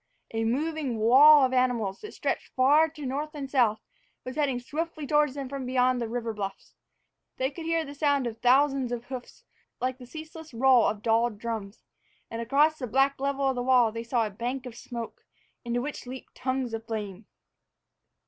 A 0.33 0.45
moving 0.45 0.97
wall 0.97 1.45
of 1.45 1.53
animals, 1.53 2.01
that 2.01 2.15
stretched 2.15 2.55
far 2.55 2.89
to 2.89 3.05
north 3.05 3.35
and 3.35 3.47
south, 3.51 3.81
was 4.25 4.35
heading 4.35 4.59
swiftly 4.59 5.05
toward 5.05 5.31
them 5.35 5.47
from 5.47 5.63
beyond 5.63 6.01
the 6.01 6.07
river 6.09 6.33
bluffs. 6.33 6.73
They 7.37 7.51
could 7.51 7.65
hear 7.65 7.85
the 7.85 7.93
sound 7.93 8.25
of 8.25 8.39
thousands 8.39 8.91
of 8.91 9.05
hoofs, 9.05 9.43
like 9.79 9.99
the 9.99 10.07
ceaseless 10.07 10.55
roll 10.55 10.85
of 10.87 11.03
dulled 11.03 11.37
drums, 11.37 11.83
and 12.31 12.41
across 12.41 12.79
the 12.79 12.87
black 12.87 13.19
level 13.19 13.47
of 13.47 13.53
the 13.55 13.61
wall 13.61 13.91
they 13.91 14.01
saw 14.03 14.25
a 14.25 14.31
bank 14.31 14.65
of 14.65 14.75
smoke, 14.75 15.23
into 15.63 15.83
which 15.83 16.07
leaped 16.07 16.33
tongues 16.33 16.73
of 16.73 16.83
flame. 16.87 17.27